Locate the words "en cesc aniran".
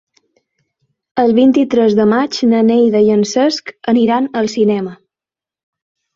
3.17-4.31